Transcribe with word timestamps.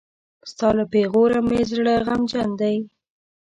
ستا 0.51 0.67
له 0.77 0.85
پېغوره 0.91 1.39
مې 1.49 1.61
زړه 1.71 1.95
غمجن 2.05 2.49
دی. 2.61 2.77